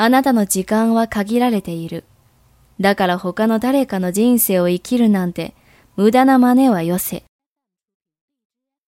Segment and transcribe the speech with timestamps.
[0.00, 2.04] あなたの時間は限られている。
[2.78, 5.54] だから他の誰かの人生を生きるなんて
[5.96, 7.24] 無駄な真似はよせ。